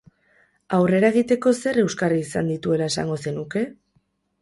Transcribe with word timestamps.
Aurrera 0.77 1.11
egiteko 1.13 1.53
zer 1.59 1.79
euskarri 1.83 2.19
izan 2.25 2.53
dituela 2.55 2.91
esango 2.93 3.23
zenuke? 3.29 3.67